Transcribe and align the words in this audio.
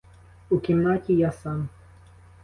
У 0.49 0.57
кімнаті 0.67 1.13
я 1.17 1.31
сам. 1.43 1.67